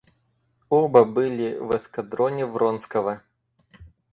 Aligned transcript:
Оба 0.69 1.05
были 1.05 1.59
в 1.59 1.77
эскадроне 1.77 2.47
Вронского. 2.47 3.21